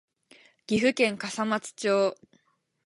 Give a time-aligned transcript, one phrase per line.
[0.65, 2.17] 岐阜県笠松町